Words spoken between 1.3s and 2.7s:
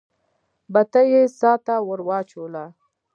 څا ته ور واچوله.